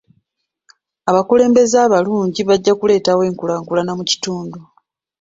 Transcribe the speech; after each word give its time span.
Abakulembeze 1.09 1.77
abalungi 1.85 2.41
bajja 2.49 2.73
kuleetawo 2.79 3.21
enkulaakulana 3.29 3.91
mu 3.97 4.03
kitundu. 4.09 4.59